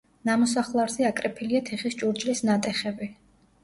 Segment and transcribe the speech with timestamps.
[0.29, 3.17] ნამოსახლარზე აკრეფილია თიხის ჭურჭლის ნატეხები.